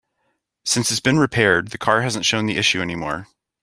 [0.65, 3.27] Since it's been repaired, the car hasn't shown the issue any more.